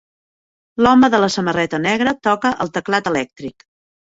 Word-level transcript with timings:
L'home 0.85 1.09
de 1.15 1.19
la 1.23 1.29
samarreta 1.35 1.81
negra 1.83 2.15
toca 2.29 2.53
el 2.67 2.75
teclat 2.79 3.11
elèctric. 3.13 3.71